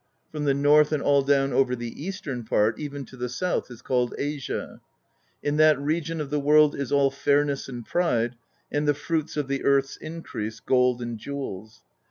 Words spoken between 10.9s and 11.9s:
and jewels.